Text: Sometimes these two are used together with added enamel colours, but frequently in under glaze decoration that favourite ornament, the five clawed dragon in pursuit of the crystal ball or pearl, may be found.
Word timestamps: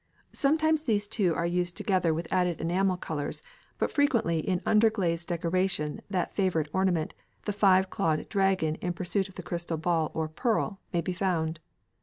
Sometimes 0.33 0.81
these 0.81 1.07
two 1.07 1.35
are 1.35 1.45
used 1.45 1.77
together 1.77 2.11
with 2.11 2.27
added 2.33 2.59
enamel 2.59 2.97
colours, 2.97 3.43
but 3.77 3.91
frequently 3.91 4.39
in 4.39 4.59
under 4.65 4.89
glaze 4.89 5.23
decoration 5.25 6.01
that 6.09 6.33
favourite 6.33 6.69
ornament, 6.73 7.13
the 7.45 7.53
five 7.53 7.91
clawed 7.91 8.27
dragon 8.27 8.73
in 8.81 8.93
pursuit 8.93 9.29
of 9.29 9.35
the 9.35 9.43
crystal 9.43 9.77
ball 9.77 10.09
or 10.15 10.27
pearl, 10.27 10.79
may 10.91 11.01
be 11.01 11.13
found. 11.13 11.59